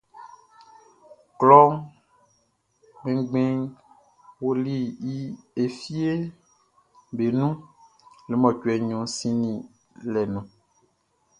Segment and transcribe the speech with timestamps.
[1.39, 1.59] Klɔ
[2.97, 3.61] kpɛnngbɛnʼn
[4.47, 4.77] ɔli
[5.61, 6.21] e fieʼm
[7.15, 7.53] be nun
[8.29, 9.57] le mɔcuɛ ngʼɔ sinnin
[10.13, 10.45] lɛʼn nun.